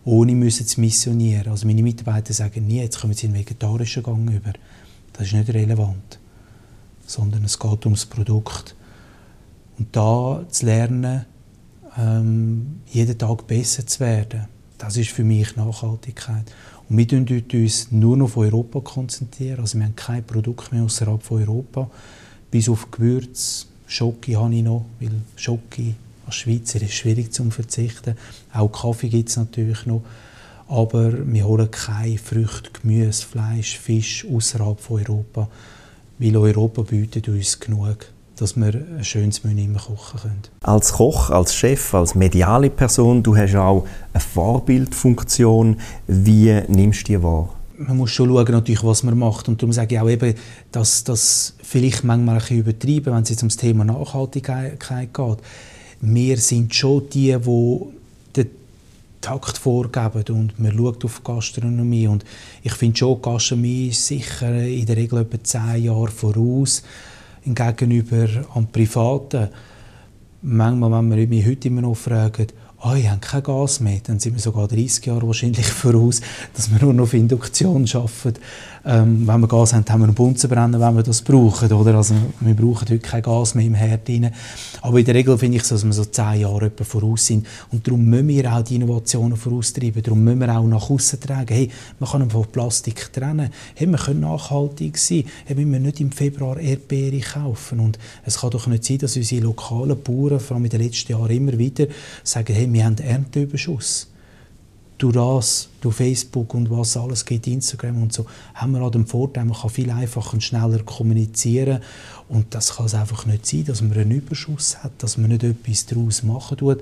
[0.05, 1.47] ohne müssen zu missionieren.
[1.49, 4.53] Also meine Mitarbeiter sagen nie, jetzt kommen sie in den vegetarischen Gang über.
[5.13, 6.19] Das ist nicht relevant,
[7.05, 8.75] sondern es geht ums Produkt.
[9.77, 11.25] Und da zu lernen,
[11.97, 16.51] ähm, jeden Tag besser zu werden, das ist für mich Nachhaltigkeit.
[16.91, 18.79] Wir konzentrieren uns nur noch auf Europa.
[18.79, 19.59] konzentrieren.
[19.59, 21.89] Also wir haben kein Produkt mehr außerhalb von Europa.
[22.49, 25.93] Bis auf Gewürz, Schoki habe ich noch, weil Schoki
[26.25, 28.15] als Schweizer ist schwierig zu verzichten.
[28.51, 30.01] Auch Kaffee gibt es natürlich noch.
[30.67, 35.47] Aber wir holen keine Früchte, Gemüse, Fleisch, Fisch außerhalb von Europa,
[36.17, 38.07] weil Europa bietet uns genug
[38.41, 40.41] dass wir ein schönes Menü immer kochen können.
[40.61, 45.77] Als Koch, als Chef, als mediale Person, du hast auch eine Vorbildfunktion.
[46.07, 47.49] Wie nimmst du die wahr?
[47.77, 49.47] Man muss schon schauen, natürlich, was man macht.
[49.49, 50.35] Und darum sage ich auch eben,
[50.71, 54.79] dass das vielleicht manchmal ein bisschen übertrieben, wenn es jetzt um das Thema Nachhaltigkeit
[55.13, 55.37] geht.
[56.01, 57.79] Wir sind schon die, die
[58.35, 58.49] den
[59.19, 62.07] Takt vorgeben und man schaut auf Gastronomie.
[62.07, 62.23] Und
[62.63, 66.83] ich finde schon, Gastronomie ist sicher in der Regel etwa zehn Jahre voraus
[67.45, 69.49] gegenüber an Privaten.
[70.41, 74.19] Manchmal, wenn man mich heute immer noch fragt, oh, ich habe kein Gas mehr, dann
[74.19, 76.21] sind wir sogar 30 Jahre wahrscheinlich voraus,
[76.53, 78.39] dass wir nur noch auf Induktion arbeiten.
[78.85, 81.71] Ähm, wenn wir Gas haben, haben wir einen Bunsenbrenner, wenn wir das brauchen.
[81.71, 81.95] Oder?
[81.95, 84.31] Also, wir brauchen heute kein Gas mehr im Herd rein.
[84.81, 87.45] Aber in der Regel finde ich so, dass wir so zehn Jahre etwa voraus sind.
[87.71, 90.01] Und darum müssen wir auch die Innovationen voraustreiben.
[90.01, 91.53] Darum müssen wir auch nach außen tragen.
[91.53, 93.49] Hey, man kann von Plastik trennen.
[93.75, 95.23] Hey, wir können nachhaltig sein.
[95.45, 97.79] Hey, wir müssen nicht im Februar Erdbeere kaufen.
[97.79, 101.11] Und es kann doch nicht sein, dass unsere lokalen Bauern, vor allem in den letzten
[101.11, 101.87] Jahren, immer wieder
[102.23, 104.08] sagen, hey, wir haben Ernteüberschuss
[104.99, 109.07] durch das, durch Facebook und was alles geht, Instagram und so, haben wir auch den
[109.07, 111.79] Vorteil, man kann viel einfacher und schneller kommunizieren
[112.27, 115.43] und das kann es einfach nicht sein, dass man einen Überschuss hat, dass man nicht
[115.43, 116.81] etwas daraus machen tut.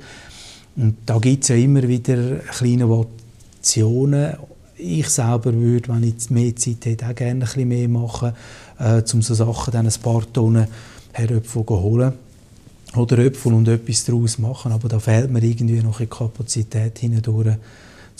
[0.75, 4.34] Und da gibt es ja immer wieder kleine Innovationen.
[4.77, 8.34] Ich selber würde, wenn ich mehr Zeit hätte, auch gerne ein bisschen mehr machen,
[8.80, 10.67] äh, um so Sachen dann ein paar Tonnen
[11.69, 12.13] holen
[12.95, 14.71] oder Äpfel und etwas daraus machen.
[14.71, 17.56] Aber da fehlt mir irgendwie noch eine Kapazität hindurch,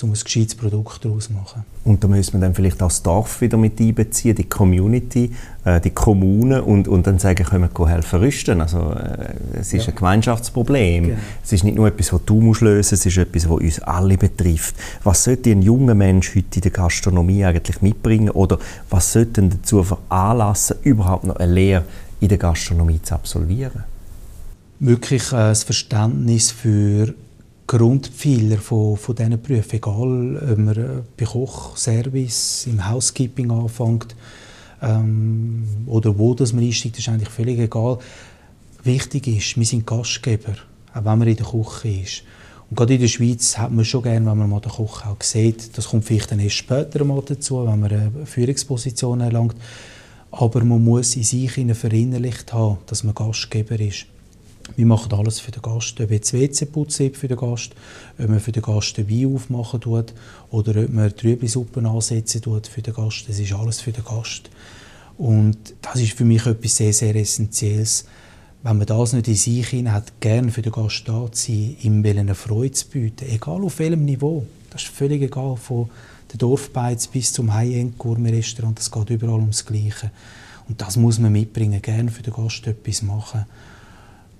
[0.04, 1.64] um ein gescheites Produkt daraus zu machen.
[1.84, 5.32] Und da müssen wir dann vielleicht auch das Dorf wieder mit einbeziehen, die Community,
[5.66, 8.62] äh, die Kommune und, und dann sagen, können wir helfen rüsten.
[8.62, 9.94] Also äh, es ist ja.
[9.94, 11.04] ein Gemeinschaftsproblem.
[11.06, 11.18] Genau.
[11.44, 14.18] Es ist nicht nur etwas, das du musst lösen es ist etwas, das uns alle
[14.18, 14.76] betrifft.
[15.04, 19.50] Was sollte ein junger Mensch heute in der Gastronomie eigentlich mitbringen oder was sollte ihn
[19.50, 21.84] dazu veranlassen, überhaupt noch eine Lehre
[22.20, 23.84] in der Gastronomie zu absolvieren?
[24.80, 27.14] Wirklich äh, das Verständnis für
[27.68, 29.76] Grundpfeiler von, von diesen Berufen.
[29.76, 34.16] Egal, ob man äh, bei Kochservice, im Housekeeping anfängt
[34.82, 38.00] ähm, oder wo das man einsteigt, ist eigentlich völlig egal.
[38.84, 40.56] Wichtig ist, wir sind Gastgeber,
[40.94, 42.24] auch wenn man in der Küche ist.
[42.70, 45.22] Und gerade in der Schweiz hat man schon gerne, wenn man mal den Koch auch
[45.22, 45.78] sieht.
[45.78, 49.56] Das kommt vielleicht dann erst später mal dazu, wenn man eine Führungsposition erlangt.
[50.32, 54.06] Aber man muss in sich verinnerlicht haben, dass man Gastgeber ist.
[54.76, 56.00] Wir machen alles für den Gast.
[56.02, 57.72] Ob jetzt WC putzen für den Gast,
[58.20, 60.14] ob man für den Gast den Wein aufmachen tut
[60.52, 63.26] oder ob man Trüblisuppen ansetzen tut für den Gast.
[63.28, 64.50] Das ist alles für den Gast.
[65.18, 68.06] Und das ist für mich etwas sehr, sehr Essentielles.
[68.64, 71.78] Wenn man das nicht in sich hinein hat, gerne für den Gast da zu sein,
[71.82, 74.46] ihm eine Freude zu bieten, egal auf welchem Niveau.
[74.70, 75.90] Das ist völlig egal, von
[76.32, 80.12] der Dorfbeiz bis zum High-End-Gourmet-Restaurant, das geht überall ums Gleiche.
[80.68, 83.46] Und das muss man mitbringen, gerne für den Gast etwas machen.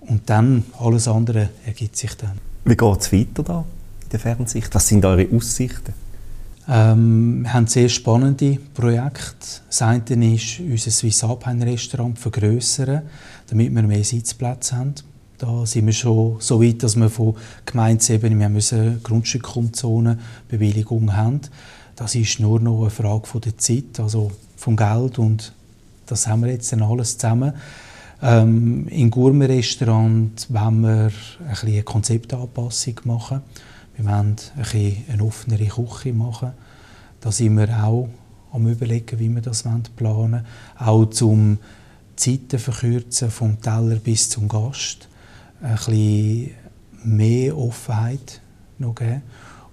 [0.08, 2.40] Und dann, alles andere ergibt sich dann.
[2.66, 3.66] Wie geht es weiter da
[4.04, 4.74] in der Fernsicht?
[4.74, 5.94] Was sind eure Aussichten?
[6.70, 9.62] Ähm, wir haben sehr spannende Projekte.
[9.68, 13.04] Das eine ist, unser Swiss Alpine Restaurant vergrößern,
[13.48, 14.96] damit wir mehr Sitzplätze haben.
[15.38, 21.42] Da sind wir schon so weit, dass wir von Gemeindeebene wir müssen Grundstückumzonenbewilligung haben.
[21.96, 25.54] Das ist nur noch eine Frage von der Zeit, also vom Geld und
[26.06, 27.54] das haben wir jetzt dann alles zusammen.
[28.22, 33.42] Ähm, Im Gourmet-Restaurant wollen wir ein bisschen eine Konzeptanpassung machen.
[33.96, 36.52] Wir wollen ein bisschen eine offenere Küche machen.
[37.22, 38.10] Da sind wir auch
[38.52, 40.46] am überlegen, wie wir das planen wollen.
[40.80, 41.60] Auch zum
[42.16, 45.08] Zeiten verkürzen, vom Teller bis zum Gast.
[45.62, 46.52] Ein bisschen
[47.04, 48.42] mehr Offenheit
[48.80, 49.22] noch geben.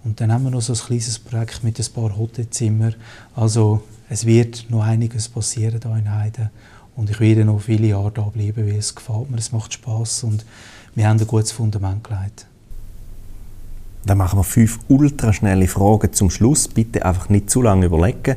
[0.04, 2.94] Und dann haben wir noch so ein kleines Projekt mit ein paar Hotelzimmern.
[3.34, 6.50] Also es wird noch einiges passieren hier in Heiden.
[6.96, 10.24] Und ich werde noch viele Jahre da bleiben, weil es gefällt mir, es macht Spaß
[10.24, 10.44] und
[10.94, 12.46] wir haben ein gutes Fundament gelegt.
[14.06, 16.68] Dann machen wir fünf ultraschnelle Fragen zum Schluss.
[16.68, 18.36] Bitte einfach nicht zu lange überlegen.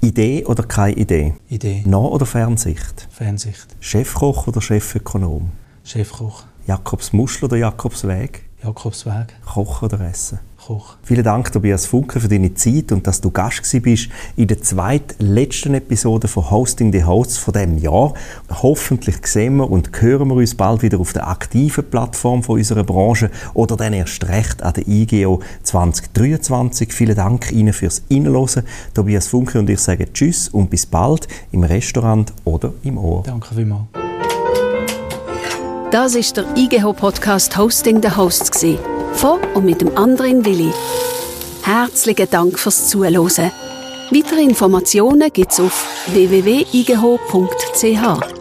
[0.00, 1.34] Idee oder keine Idee?
[1.48, 1.82] Idee.
[1.84, 3.08] Nah- oder Fernsicht?
[3.10, 3.66] Fernsicht.
[3.80, 5.50] Chefkoch oder Chefökonom?
[5.84, 6.44] Chefkoch.
[6.66, 8.44] Jakobs Muschel oder Jakobs Weg?
[8.62, 9.34] Jakobsweg.
[9.44, 10.38] Kochen oder Essen?
[10.68, 10.96] Koch.
[11.02, 15.72] Vielen Dank, Tobias Funke, für deine Zeit und dass du Gast bist in der zweitletzten
[15.72, 18.12] Episode von Hosting the Hosts von diesem Jahr.
[18.50, 22.84] Hoffentlich sehen wir und hören wir uns bald wieder auf der aktiven Plattform von unserer
[22.84, 26.92] Branche oder dann erst recht an der IGO 2023.
[26.92, 28.62] Vielen Dank Ihnen fürs Inhören.
[28.92, 33.22] Tobias Funke und ich sagen Tschüss und bis bald im Restaurant oder im Ohr.
[33.22, 33.86] Danke vielmals.
[35.90, 38.78] Das ist der IGH Podcast Hosting the Hosts gsi.
[39.14, 40.72] Von und mit dem anderen Willi.
[41.62, 43.50] Herzlichen Dank fürs Zuhören.
[44.10, 48.37] Weitere Informationen gibt's auf www.igh.ch.